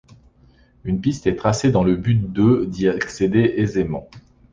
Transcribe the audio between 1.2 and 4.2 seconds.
est tracée dans le but de d'y accéder aisément.